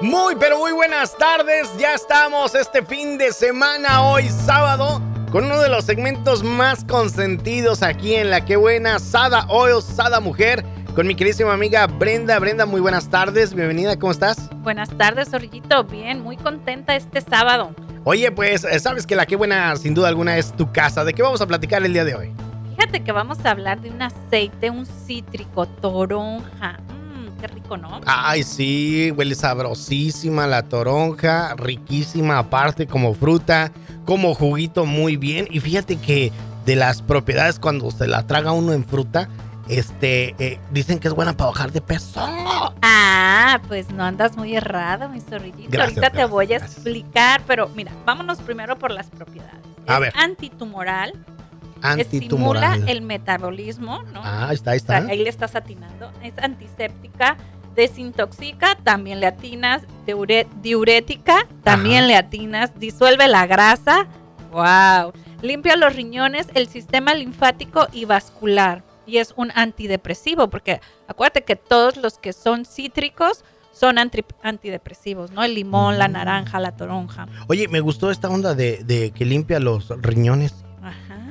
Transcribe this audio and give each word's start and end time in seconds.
Muy, 0.00 0.36
pero 0.36 0.58
muy 0.58 0.70
buenas 0.70 1.16
tardes. 1.16 1.68
Ya 1.76 1.94
estamos 1.94 2.54
este 2.54 2.84
fin 2.84 3.18
de 3.18 3.32
semana, 3.32 4.04
hoy 4.04 4.28
sábado, 4.28 5.02
con 5.32 5.46
uno 5.46 5.60
de 5.60 5.68
los 5.68 5.86
segmentos 5.86 6.44
más 6.44 6.84
consentidos 6.84 7.82
aquí 7.82 8.14
en 8.14 8.30
La 8.30 8.44
Que 8.44 8.54
Buena, 8.54 9.00
Sada 9.00 9.46
Oil, 9.48 9.82
Sada 9.82 10.20
Mujer, 10.20 10.64
con 10.94 11.08
mi 11.08 11.16
queridísima 11.16 11.52
amiga 11.52 11.88
Brenda. 11.88 12.38
Brenda, 12.38 12.64
muy 12.64 12.80
buenas 12.80 13.10
tardes. 13.10 13.54
Bienvenida, 13.54 13.98
¿cómo 13.98 14.12
estás? 14.12 14.48
Buenas 14.58 14.88
tardes, 14.96 15.30
Zorrillito. 15.30 15.82
Bien, 15.82 16.20
muy 16.20 16.36
contenta 16.36 16.94
este 16.94 17.20
sábado. 17.20 17.74
Oye, 18.04 18.30
pues, 18.30 18.62
eh, 18.62 18.78
sabes 18.78 19.04
que 19.04 19.16
La 19.16 19.26
Que 19.26 19.34
Buena, 19.34 19.74
sin 19.74 19.94
duda 19.94 20.06
alguna, 20.06 20.38
es 20.38 20.52
tu 20.52 20.70
casa. 20.70 21.04
¿De 21.04 21.12
qué 21.12 21.22
vamos 21.22 21.40
a 21.40 21.46
platicar 21.48 21.84
el 21.84 21.92
día 21.92 22.04
de 22.04 22.14
hoy? 22.14 22.32
Fíjate 22.76 23.02
que 23.02 23.10
vamos 23.10 23.44
a 23.44 23.50
hablar 23.50 23.80
de 23.80 23.90
un 23.90 24.00
aceite, 24.00 24.70
un 24.70 24.86
cítrico, 24.86 25.66
toronja 25.66 26.78
qué 27.38 27.46
rico, 27.46 27.76
¿no? 27.76 28.00
Ay, 28.06 28.42
sí, 28.42 29.12
huele 29.16 29.34
sabrosísima 29.34 30.46
la 30.46 30.62
toronja, 30.62 31.54
riquísima 31.56 32.38
aparte 32.38 32.86
como 32.86 33.14
fruta, 33.14 33.72
como 34.04 34.34
juguito 34.34 34.84
muy 34.84 35.16
bien. 35.16 35.48
Y 35.50 35.60
fíjate 35.60 35.96
que 35.96 36.32
de 36.66 36.76
las 36.76 37.02
propiedades 37.02 37.58
cuando 37.58 37.90
se 37.90 38.06
la 38.06 38.26
traga 38.26 38.52
uno 38.52 38.72
en 38.72 38.84
fruta, 38.84 39.28
este, 39.68 40.34
eh, 40.38 40.60
dicen 40.70 40.98
que 40.98 41.08
es 41.08 41.14
buena 41.14 41.36
para 41.36 41.50
bajar 41.50 41.72
de 41.72 41.80
peso. 41.80 42.20
Ah, 42.82 43.60
pues 43.68 43.90
no 43.90 44.04
andas 44.04 44.36
muy 44.36 44.56
errado, 44.56 45.08
mi 45.08 45.20
zorrillito. 45.20 45.80
Ahorita 45.80 46.10
te 46.10 46.24
voy 46.24 46.52
a 46.52 46.56
explicar, 46.56 47.42
pero 47.46 47.68
mira, 47.74 47.92
vámonos 48.04 48.38
primero 48.38 48.78
por 48.78 48.90
las 48.90 49.08
propiedades. 49.08 49.64
A 49.86 49.98
ver. 49.98 50.12
Antitumoral, 50.16 51.12
Estimula 51.98 52.78
el 52.86 53.02
metabolismo, 53.02 54.02
¿no? 54.12 54.20
Ah, 54.24 54.50
está, 54.52 54.72
ahí 54.72 54.78
está. 54.78 54.96
ahí 54.96 55.18
le 55.18 55.30
estás 55.30 55.54
atinando. 55.54 56.10
Es 56.22 56.36
antiséptica, 56.38 57.36
desintoxica, 57.74 58.76
también 58.82 59.20
le 59.20 59.26
atinas, 59.26 59.82
diurética, 60.62 61.46
también 61.62 62.08
le 62.08 62.16
atinas, 62.16 62.78
disuelve 62.78 63.28
la 63.28 63.46
grasa, 63.46 64.08
wow, 64.50 65.12
limpia 65.42 65.76
los 65.76 65.94
riñones, 65.94 66.48
el 66.54 66.68
sistema 66.68 67.14
linfático 67.14 67.86
y 67.92 68.04
vascular. 68.04 68.82
Y 69.06 69.18
es 69.18 69.32
un 69.36 69.52
antidepresivo, 69.54 70.50
porque 70.50 70.80
acuérdate 71.06 71.42
que 71.42 71.56
todos 71.56 71.96
los 71.96 72.18
que 72.18 72.32
son 72.32 72.66
cítricos 72.66 73.44
son 73.72 73.96
antidepresivos, 73.98 75.30
¿no? 75.30 75.44
El 75.44 75.54
limón, 75.54 75.98
la 75.98 76.08
mm. 76.08 76.12
naranja, 76.12 76.58
la 76.58 76.76
toronja. 76.76 77.28
Oye, 77.46 77.68
me 77.68 77.78
gustó 77.78 78.10
esta 78.10 78.28
onda 78.28 78.54
de, 78.54 78.82
de 78.84 79.12
que 79.12 79.24
limpia 79.24 79.60
los 79.60 79.88
riñones. 80.00 80.64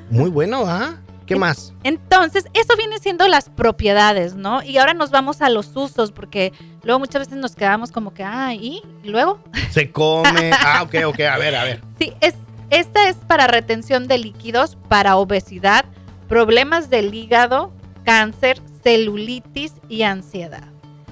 Muy 0.10 0.30
bueno, 0.30 0.64
¿ah? 0.66 0.98
¿Qué 1.26 1.36
más? 1.36 1.74
Entonces, 1.84 2.46
eso 2.54 2.78
viene 2.78 3.00
siendo 3.00 3.28
las 3.28 3.50
propiedades, 3.50 4.36
¿no? 4.36 4.64
Y 4.64 4.78
ahora 4.78 4.94
nos 4.94 5.12
vamos 5.12 5.42
a 5.42 5.50
los 5.50 5.76
usos, 5.76 6.14
porque 6.14 6.54
luego 6.84 7.00
muchas 7.00 7.28
veces 7.28 7.38
nos 7.38 7.54
quedamos 7.54 7.92
como 7.92 8.14
que, 8.14 8.24
ah, 8.24 8.54
¿y, 8.54 8.82
luego? 9.04 9.40
Se 9.72 9.92
come. 9.92 10.52
ah, 10.54 10.84
ok, 10.84 10.96
ok, 11.08 11.20
a 11.20 11.38
ver, 11.38 11.56
a 11.56 11.66
ver. 11.66 11.82
Sí, 12.00 12.14
es, 12.22 12.36
esta 12.70 13.10
es 13.10 13.18
para 13.18 13.48
retención 13.48 14.08
de 14.08 14.18
líquidos, 14.18 14.78
para 14.88 15.18
obesidad, 15.18 15.84
problemas 16.30 16.90
del 16.90 17.14
hígado, 17.14 17.74
cáncer, 18.06 18.62
celulitis 18.82 19.74
y 19.90 20.04
ansiedad. 20.04 20.70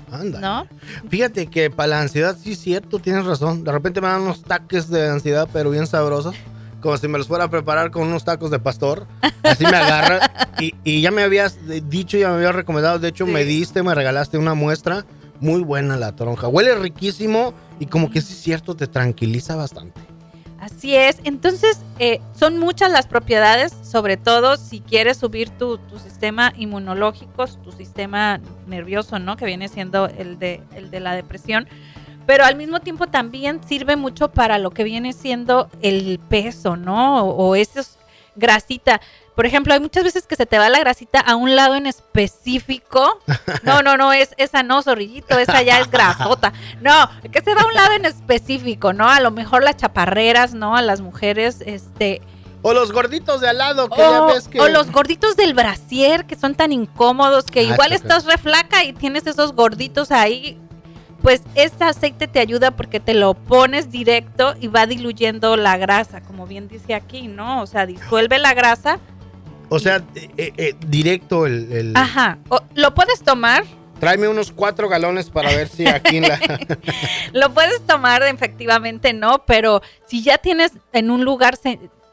Anda. 0.10 0.40
¿No? 0.40 0.68
Fíjate 1.10 1.48
que 1.48 1.70
para 1.70 1.88
la 1.88 2.02
ansiedad 2.02 2.38
sí 2.42 2.54
es 2.54 2.60
cierto, 2.60 3.00
tienes 3.00 3.26
razón. 3.26 3.66
De 3.66 3.72
repente 3.74 4.00
me 4.00 4.08
dan 4.08 4.22
unos 4.22 4.44
taques 4.44 4.90
de 4.90 5.10
ansiedad, 5.10 5.50
pero 5.52 5.72
bien 5.72 5.88
sabrosos 5.88 6.36
como 6.86 6.98
si 6.98 7.08
me 7.08 7.18
los 7.18 7.28
fuera 7.28 7.46
a 7.46 7.50
preparar 7.50 7.90
con 7.90 8.04
unos 8.04 8.24
tacos 8.24 8.52
de 8.52 8.60
pastor. 8.60 9.08
Así 9.42 9.64
me 9.64 9.76
agarra. 9.76 10.32
Y, 10.86 11.02
ya 11.02 11.12
me 11.12 11.22
habías 11.24 11.58
dicho, 11.90 12.18
ya 12.18 12.30
me 12.30 12.36
habías 12.36 12.56
recomendado. 12.56 12.98
De 12.98 13.10
hecho, 13.10 13.26
me 13.26 13.44
diste, 13.44 13.84
me 13.84 13.94
regalaste 13.94 14.38
una 14.38 14.54
muestra. 14.54 15.04
Muy 15.42 15.64
buena 15.64 15.98
la 15.98 16.16
toronja. 16.16 16.48
Huele 16.48 16.76
riquísimo 16.76 17.54
y 17.78 17.88
como 17.88 18.10
que 18.10 18.22
sí 18.22 18.34
es 18.34 18.40
cierto, 18.40 18.76
te 18.76 18.88
tranquiliza 18.88 19.58
bastante. 19.58 20.00
Así 20.60 20.96
es. 20.96 21.18
Entonces, 21.26 21.80
eh, 22.00 22.22
son 22.40 22.58
muchas 22.58 22.90
las 22.90 23.08
propiedades, 23.08 23.74
sobre 23.84 24.16
todo 24.16 24.56
si 24.56 24.80
quieres 24.80 25.18
subir 25.18 25.50
tu, 25.50 25.78
tu, 25.78 26.00
sistema 26.00 26.54
inmunológico, 26.56 27.48
tu 27.48 27.74
sistema 27.74 28.40
nervioso, 28.68 29.20
¿no? 29.20 29.36
Que 29.36 29.46
viene 29.46 29.68
siendo 29.68 30.06
el 30.06 30.40
de, 30.40 30.62
el 30.76 30.90
de 30.90 31.00
la 31.02 31.16
depresión 31.16 31.68
pero 32.26 32.44
al 32.44 32.56
mismo 32.56 32.80
tiempo 32.80 33.08
también 33.08 33.62
sirve 33.68 33.96
mucho 33.96 34.30
para 34.30 34.58
lo 34.58 34.72
que 34.72 34.84
viene 34.84 35.14
siendo 35.14 35.70
el 35.82 36.20
peso, 36.20 36.76
¿no? 36.76 37.24
O, 37.24 37.56
eso 37.56 37.80
es 37.80 37.98
grasita. 38.36 39.00
Por 39.36 39.46
ejemplo, 39.46 39.74
hay 39.74 39.80
muchas 39.80 40.04
veces 40.04 40.26
que 40.26 40.36
se 40.36 40.46
te 40.46 40.58
va 40.58 40.70
la 40.70 40.80
grasita 40.80 41.20
a 41.20 41.36
un 41.36 41.56
lado 41.56 41.76
en 41.76 41.86
específico. 41.86 43.20
No, 43.64 43.82
no, 43.82 43.98
no, 43.98 44.14
es 44.14 44.36
esa 44.38 44.62
no, 44.62 44.84
zorrillito, 44.84 45.40
esa 45.40 45.64
ya 45.64 45.80
es 45.80 45.90
grasota. 45.90 46.54
No, 46.82 47.10
que 47.32 47.42
se 47.42 47.56
va 47.56 47.62
a 47.62 47.66
un 47.66 47.74
lado 47.74 47.94
en 47.94 48.06
específico, 48.06 48.94
¿no? 48.94 49.10
A 49.10 49.20
lo 49.20 49.32
mejor 49.32 49.64
las 49.64 49.78
chaparreras, 49.78 50.54
¿no? 50.54 50.76
A 50.76 50.84
las 50.84 51.02
mujeres, 51.02 51.62
este... 51.66 52.22
O 52.62 52.74
los 52.74 52.92
gorditos 52.92 53.42
de 53.42 53.50
al 53.50 53.58
lado, 53.58 53.90
que 53.90 53.98
ya 53.98 54.22
ves 54.22 54.48
que... 54.48 54.62
O 54.62 54.68
los 54.68 54.92
gorditos 54.92 55.36
del 55.36 55.56
brasier, 55.56 56.26
que 56.26 56.36
son 56.36 56.54
tan 56.54 56.72
incómodos, 56.72 57.46
que 57.46 57.62
ah, 57.62 57.64
igual 57.64 57.92
estás 57.92 58.26
reflaca 58.26 58.84
y 58.84 58.94
tienes 58.94 59.26
esos 59.26 59.54
gorditos 59.54 60.12
ahí 60.12 60.60
pues 61.26 61.42
este 61.56 61.84
aceite 61.86 62.28
te 62.28 62.38
ayuda 62.38 62.70
porque 62.70 63.00
te 63.00 63.16
lo 63.16 63.34
pones 63.34 63.90
directo 63.90 64.54
y 64.62 64.68
va 64.68 64.86
diluyendo 64.86 65.58
la 65.58 65.76
grasa, 65.76 66.22
como 66.22 66.46
bien 66.46 66.68
dice 66.68 66.94
aquí, 66.94 67.28
¿no? 67.28 67.64
O 67.64 67.66
sea, 67.66 67.88
disuelve 67.88 68.38
la 68.38 68.54
grasa. 68.54 69.00
O 69.70 69.80
sea, 69.80 70.04
eh, 70.14 70.30
eh, 70.38 70.54
eh, 70.56 70.76
directo 70.86 71.48
el, 71.48 71.94
Ajá, 71.96 72.38
lo 72.76 72.94
puedes 72.94 73.24
tomar. 73.24 73.64
Tráeme 74.00 74.28
unos 74.28 74.52
cuatro 74.52 74.88
galones 74.88 75.32
para 75.32 75.50
ver 75.50 75.68
si 75.68 75.88
aquí 75.88 76.18
en 76.18 76.28
la... 76.28 76.40
lo 77.34 77.52
puedes 77.56 77.82
tomar, 77.88 78.22
efectivamente, 78.22 79.12
no, 79.12 79.46
pero 79.48 79.82
si 80.06 80.22
ya 80.22 80.38
tienes 80.38 80.74
en 80.94 81.10
un 81.10 81.26
lugar 81.26 81.58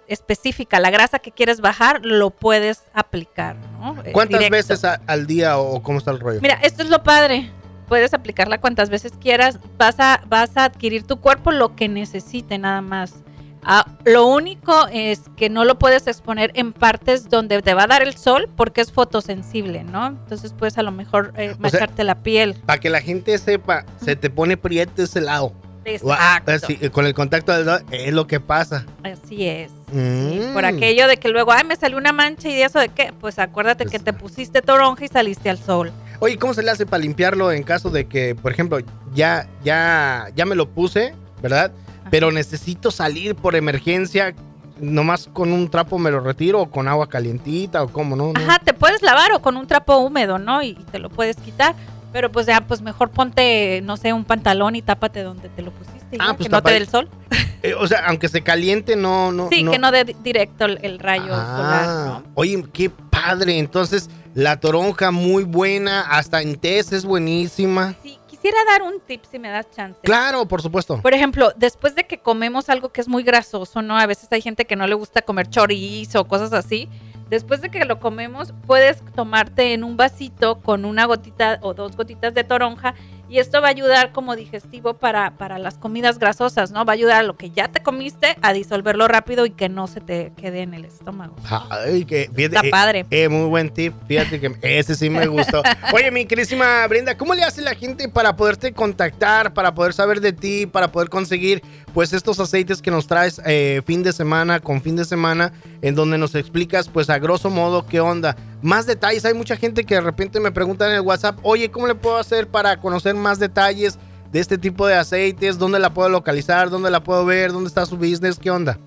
específica 0.06 0.81
la 0.81 0.89
grasa 0.89 1.19
que 1.19 1.33
quieres 1.33 1.61
bajar, 1.61 2.01
lo 2.03 2.31
puedes 2.31 2.84
aplicar, 2.95 3.56
¿no? 3.78 3.95
¿Cuántas 4.12 4.49
veces 4.49 4.83
al 4.84 5.27
día 5.27 5.59
o 5.59 5.83
cómo 5.83 5.99
está 5.99 6.12
el 6.12 6.19
rollo? 6.19 6.41
Mira, 6.41 6.59
esto 6.62 6.83
es 6.83 6.89
lo 6.89 7.03
padre 7.03 7.53
puedes 7.92 8.14
aplicarla 8.14 8.58
cuantas 8.58 8.88
veces 8.88 9.12
quieras, 9.20 9.58
vas 9.76 9.97
a, 10.00 10.22
vas 10.26 10.56
a 10.56 10.64
adquirir 10.64 11.03
tu 11.03 11.20
cuerpo 11.20 11.50
lo 11.50 11.76
que 11.76 11.91
necesite 11.91 12.56
nada 12.56 12.80
más. 12.80 13.16
Ah, 13.62 13.84
lo 14.06 14.28
único 14.28 14.86
es 14.91 15.20
que 15.36 15.50
no 15.50 15.66
lo 15.66 15.78
puedes 15.78 16.06
exponer 16.06 16.53
en 16.54 16.72
partes 16.72 17.28
donde 17.28 17.60
te 17.60 17.75
va 17.75 17.82
a 17.82 17.86
dar 17.86 18.03
el 18.03 18.16
sol 18.16 18.48
porque 18.56 18.80
es 18.80 18.91
fotosensible, 18.91 19.84
¿no? 19.84 20.06
Entonces 20.06 20.54
puedes 20.56 20.78
a 20.78 20.82
lo 20.82 20.91
mejor 20.91 21.34
eh, 21.36 21.54
la 21.98 22.22
piel. 22.22 22.54
Para 22.64 22.80
que 22.80 22.88
la 22.88 23.03
gente 23.03 23.36
sepa, 23.36 23.84
se 24.03 24.16
te 24.16 24.30
pone 24.30 24.56
prieto 24.56 25.03
ese 25.03 25.20
lado. 25.20 25.53
Exacto. 25.84 26.53
con 26.92 27.04
el 27.04 27.12
contacto 27.12 27.53
del 27.53 27.66
sol 27.66 27.84
es 27.91 28.14
lo 28.14 28.26
que 28.26 28.41
pasa. 28.41 28.86
Así 29.03 29.47
es. 29.47 29.70
Mm. 29.92 30.54
por 30.54 30.64
aquello 30.64 31.06
de 31.09 31.19
que 31.19 31.28
luego, 31.28 31.53
ay, 31.53 31.64
me 31.64 31.76
salió 31.76 31.98
una 31.98 32.14
mancha 32.14 32.48
y 32.48 32.54
de 32.54 32.64
eso 32.64 32.78
de 32.78 32.88
qué, 32.88 33.12
pues 33.20 33.38
acuérdate 33.38 33.84
que 33.84 33.98
te 33.98 34.14
pusiste 34.14 34.62
toronja 34.62 35.04
y 35.04 35.09
saliste 35.09 35.50
al 35.50 35.59
sol. 35.59 35.92
Oye, 36.22 36.38
¿cómo 36.38 36.55
se 36.55 36.62
le 36.62 36.71
hace 36.71 36.87
para 36.87 37.03
limpiarlo 37.03 37.50
en 37.50 37.65
caso 37.65 37.91
de 37.91 38.06
que, 38.06 38.37
por 38.37 38.53
ejemplo, 38.53 38.78
ya, 39.12 39.49
ya, 39.65 40.28
ya 40.37 40.47
me 40.47 40.55
lo 40.55 40.69
puse, 40.69 41.16
¿verdad? 41.43 41.72
Pero 42.12 42.31
necesito 42.31 42.93
salir 42.93 43.34
por 43.34 43.56
emergencia. 43.56 44.33
Nomás 44.78 45.28
con 45.33 45.53
un 45.53 45.69
trapo 45.69 45.99
me 45.99 46.12
lo 46.12 46.21
retiro 46.21 46.60
o 46.60 46.71
con 46.71 46.87
agua 46.87 47.09
calientita 47.09 47.83
o 47.83 47.88
cómo, 47.88 48.15
¿no? 48.15 48.34
Ajá, 48.37 48.60
te 48.60 48.72
puedes 48.72 49.03
lavar 49.03 49.33
o 49.33 49.43
con 49.43 49.56
un 49.56 49.66
trapo 49.66 49.97
húmedo, 49.97 50.38
¿no? 50.38 50.62
Y, 50.62 50.75
te 50.93 51.00
lo 51.00 51.10
puedes 51.10 51.38
quitar. 51.38 51.75
Pero 52.12 52.31
pues 52.31 52.47
ya, 52.47 52.60
pues 52.69 52.83
mejor 52.83 53.10
ponte, 53.10 53.81
no 53.83 53.97
sé, 53.97 54.12
un 54.12 54.25
pantalón 54.25 54.77
y 54.77 54.83
tápate 54.83 55.25
donde 55.25 55.49
te 55.49 55.62
lo 55.62 55.72
pusiste. 55.72 56.19
Ah, 56.21 56.34
pues 56.37 56.47
que 56.47 56.53
no 56.53 56.62
te 56.62 56.71
dé 56.71 56.77
el 56.77 56.89
sol. 56.89 57.09
Eh, 57.65 57.75
o 57.75 57.87
sea, 57.87 58.06
aunque 58.09 58.28
se 58.28 58.43
caliente, 58.43 58.97
no, 58.97 59.31
no. 59.31 59.49
Sí, 59.49 59.65
que 59.65 59.78
no 59.78 59.93
dé 59.93 60.16
directo 60.25 60.65
el, 60.65 60.99
rayo 60.99 61.31
ah, 61.31 61.56
solar, 61.56 62.06
¿no? 62.09 62.33
Oye, 62.34 62.65
qué 62.72 62.91
padre. 62.91 63.56
Entonces, 63.60 64.10
la 64.34 64.59
toronja 64.60 65.10
muy 65.10 65.44
buena, 65.44 66.00
hasta 66.03 66.43
en 66.43 66.56
té 66.56 66.78
es 66.78 67.04
buenísima. 67.04 67.94
Sí, 68.03 68.19
quisiera 68.27 68.59
dar 68.65 68.83
un 68.83 69.01
tip 69.01 69.24
si 69.30 69.39
me 69.39 69.51
das 69.51 69.71
chance. 69.71 70.01
Claro, 70.03 70.47
por 70.47 70.62
supuesto. 70.62 71.01
Por 71.01 71.15
ejemplo, 71.15 71.53
después 71.57 71.95
de 71.95 72.04
que 72.04 72.18
comemos 72.18 72.68
algo 72.68 72.91
que 72.92 73.01
es 73.01 73.09
muy 73.09 73.22
grasoso, 73.22 73.83
¿no? 73.83 73.97
A 73.97 74.07
veces 74.07 74.28
hay 74.30 74.41
gente 74.41 74.65
que 74.65 74.77
no 74.77 74.86
le 74.86 74.95
gusta 74.95 75.22
comer 75.22 75.48
chorizo 75.48 76.21
o 76.21 76.28
cosas 76.28 76.53
así. 76.53 76.89
Después 77.28 77.62
de 77.62 77.71
que 77.71 77.84
lo 77.86 77.98
comemos, 77.98 78.53
puedes 78.66 79.03
tomarte 79.15 79.72
en 79.72 79.84
un 79.84 79.97
vasito 79.97 80.60
con 80.60 80.84
una 80.84 81.07
gotita 81.07 81.59
o 81.62 81.72
dos 81.72 81.97
gotitas 81.97 82.34
de 82.34 82.45
toronja 82.45 82.95
y 83.33 83.39
esto 83.39 83.63
va 83.63 83.69
a 83.69 83.71
ayudar 83.71 84.13
como 84.13 84.37
digestivo 84.37 84.93
para, 84.93 85.39
para 85.39 85.59
las 85.59 85.79
comidas 85.79 86.19
grasosas, 86.19 86.71
¿no? 86.71 86.84
Va 86.84 86.93
a 86.93 86.97
ayudar 86.97 87.21
a 87.21 87.23
lo 87.23 87.39
que 87.39 87.49
ya 87.49 87.69
te 87.69 87.83
comiste 87.83 88.37
a 88.43 88.53
disolverlo 88.53 89.09
rápido 89.09 89.47
y 89.47 89.51
que 89.51 89.71
no 89.71 89.87
se 89.87 90.03
te 90.03 90.33
quede 90.37 90.61
en 90.61 90.75
el 90.75 90.84
estómago. 90.84 91.34
Ay, 91.71 92.05
que, 92.05 92.29
Está 92.37 92.61
eh, 92.61 92.71
padre. 92.71 93.07
Eh, 93.09 93.31
muy 93.31 93.49
buen 93.49 93.71
tip. 93.71 93.95
Fíjate 94.07 94.39
que 94.39 94.55
ese 94.61 94.95
sí 94.95 95.09
me 95.09 95.27
gustó. 95.29 95.63
Oye, 95.95 96.11
mi 96.11 96.27
querísima 96.27 96.87
Brenda, 96.89 97.17
¿cómo 97.17 97.33
le 97.33 97.43
hace 97.43 97.63
la 97.63 97.75
gente 97.75 98.07
para 98.11 98.37
poderte 98.37 98.75
contactar, 98.75 99.55
para 99.55 99.73
poder 99.73 99.95
saber 99.95 100.21
de 100.21 100.34
ti, 100.34 100.67
para 100.67 100.93
poder 100.93 101.09
conseguir 101.09 101.63
pues 101.94 102.12
estos 102.12 102.41
aceites 102.41 102.83
que 102.83 102.91
nos 102.91 103.06
traes 103.06 103.41
eh, 103.44 103.83
fin 103.84 104.03
de 104.03 104.12
semana 104.12 104.60
con 104.60 104.83
fin 104.83 104.97
de 104.97 105.04
semana, 105.04 105.53
en 105.83 105.94
donde 105.94 106.18
nos 106.18 106.34
explicas 106.34 106.89
pues 106.89 107.10
a 107.10 107.18
grosso 107.18 107.50
modo 107.50 107.86
qué 107.86 108.00
onda? 108.00 108.36
Más 108.62 108.86
detalles. 108.86 109.24
Hay 109.24 109.34
mucha 109.34 109.56
gente 109.56 109.84
que 109.84 109.97
de 109.97 110.00
repente 110.00 110.41
me 110.41 110.53
pregunta 110.53 110.89
en 110.89 110.94
el 110.94 111.03
WhatsApp, 111.03 111.39
oye, 111.42 111.71
¿cómo 111.71 111.86
le 111.86 111.94
puedo 111.94 112.16
hacer 112.16 112.48
para 112.48 112.78
conocer 112.78 113.15
más 113.15 113.39
detalles 113.39 113.98
de 114.30 114.41
este 114.41 114.59
tipo 114.59 114.86
de 114.86 114.94
aceites? 114.94 115.59
¿Dónde 115.59 115.78
la 115.78 115.92
puedo 115.92 116.09
localizar? 116.09 116.71
¿Dónde 116.71 116.91
la 116.91 117.03
puedo 117.03 117.24
ver? 117.24 117.53
¿Dónde 117.53 117.68
está 117.68 117.86
su 117.86 117.97
business? 117.97 118.38
¿Qué 118.38 118.50
onda? 118.50 118.78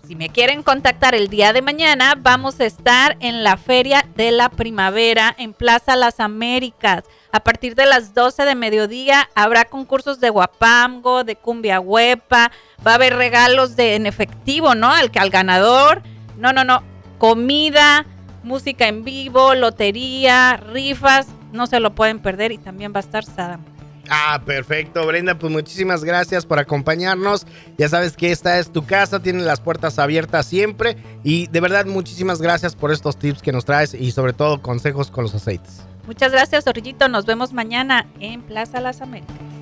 si 0.07 0.15
me 0.15 0.30
quieren 0.30 0.63
contactar 0.63 1.15
el 1.15 1.30
día 1.30 1.54
de 1.54 1.62
mañana, 1.62 2.15
vamos 2.19 2.60
a 2.60 2.65
estar 2.65 3.15
en 3.21 3.44
la 3.44 3.56
Feria 3.56 4.06
de 4.15 4.31
la 4.31 4.50
Primavera 4.50 5.33
en 5.38 5.54
Plaza 5.54 5.95
Las 5.95 6.19
Américas. 6.19 7.06
A 7.31 7.39
partir 7.39 7.75
de 7.75 7.86
las 7.86 8.13
12 8.13 8.44
de 8.44 8.56
mediodía 8.56 9.30
habrá 9.33 9.63
concursos 9.65 10.19
de 10.19 10.30
guapango, 10.30 11.24
de 11.24 11.38
cumbia 11.38 11.80
huepa, 11.80 12.51
va 12.86 12.92
a 12.92 12.95
haber 12.95 13.15
regalos 13.15 13.77
de 13.77 13.95
en 13.95 14.06
efectivo, 14.06 14.75
¿no? 14.75 14.92
Al, 14.92 15.10
al 15.15 15.30
ganador. 15.30 16.04
No, 16.38 16.51
no, 16.51 16.63
no. 16.63 16.83
Comida, 17.18 18.06
música 18.44 18.88
en 18.88 19.06
vivo, 19.06 19.56
lotería, 19.56 20.57
rifas, 20.57 21.27
no 21.53 21.67
se 21.67 21.79
lo 21.79 21.95
pueden 21.95 22.19
perder 22.19 22.51
y 22.51 22.57
también 22.57 22.91
va 22.94 22.97
a 22.97 23.01
estar 23.01 23.23
Sadam. 23.23 23.61
Ah, 24.09 24.41
perfecto, 24.45 25.05
Brenda, 25.07 25.39
pues 25.39 25.51
muchísimas 25.51 26.03
gracias 26.03 26.45
por 26.45 26.59
acompañarnos. 26.59 27.47
Ya 27.77 27.88
sabes 27.88 28.17
que 28.17 28.31
esta 28.31 28.59
es 28.59 28.69
tu 28.69 28.85
casa, 28.85 29.21
tiene 29.21 29.41
las 29.44 29.61
puertas 29.61 29.97
abiertas 29.97 30.45
siempre 30.45 30.97
y 31.23 31.47
de 31.47 31.61
verdad 31.61 31.85
muchísimas 31.85 32.41
gracias 32.41 32.75
por 32.75 32.91
estos 32.91 33.17
tips 33.17 33.41
que 33.41 33.53
nos 33.53 33.63
traes 33.63 33.94
y 33.94 34.11
sobre 34.11 34.33
todo 34.33 34.61
consejos 34.61 35.09
con 35.09 35.23
los 35.23 35.33
aceites. 35.33 35.83
Muchas 36.05 36.33
gracias, 36.33 36.67
Orillito. 36.67 37.07
Nos 37.07 37.25
vemos 37.25 37.53
mañana 37.53 38.07
en 38.19 38.41
Plaza 38.41 38.81
Las 38.81 39.01
Américas. 39.01 39.52